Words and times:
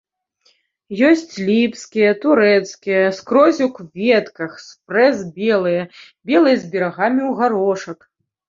Ёсць 1.09 1.35
ліпскія, 1.49 2.11
турэцкія, 2.23 3.03
скрозь 3.19 3.61
у 3.67 3.67
кветках, 3.77 4.57
спрэс 4.69 5.17
белыя, 5.39 5.83
белыя 6.33 6.57
з 6.63 6.73
берагамі 6.73 7.21
ў 7.29 7.31
гарошак. 7.43 7.99